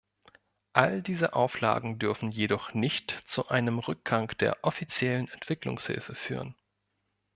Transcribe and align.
All 0.73 1.03
diese 1.03 1.33
Auflagen 1.33 1.99
dürfen 1.99 2.31
jedoch 2.31 2.73
nicht 2.73 3.11
zu 3.23 3.49
einem 3.49 3.77
Rückgang 3.77 4.29
der 4.39 4.57
offiziellen 4.63 5.27
Entwicklungshilfe 5.27 6.15
führen. 6.15 6.55